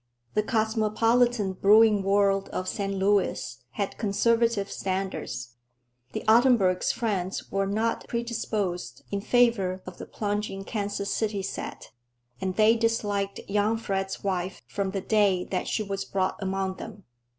The 0.33 0.41
cosmopolitan 0.41 1.53
brewing 1.53 2.01
world 2.01 2.49
of 2.49 2.67
St. 2.67 2.91
Louis 2.91 3.59
had 3.73 3.99
conservative 3.99 4.71
standards. 4.71 5.57
The 6.13 6.23
Ottenburgs' 6.27 6.91
friends 6.91 7.51
were 7.51 7.67
not 7.67 8.07
predisposed 8.07 9.03
in 9.11 9.21
favor 9.21 9.83
of 9.85 9.99
the 9.99 10.07
plunging 10.07 10.63
Kansas 10.63 11.13
City 11.13 11.43
set, 11.43 11.91
and 12.41 12.55
they 12.55 12.75
disliked 12.75 13.41
young 13.47 13.77
Fred's 13.77 14.23
wife 14.23 14.63
from 14.67 14.89
the 14.89 15.01
day 15.01 15.43
that 15.51 15.67
she 15.67 15.83
was 15.83 16.03
brought 16.03 16.41
among 16.41 16.77
them. 16.77 17.03